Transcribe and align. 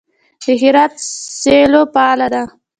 د 0.43 0.45
هرات 0.61 0.93
سیلو 1.41 1.81
فعاله 1.93 2.27
ده. 2.33 2.43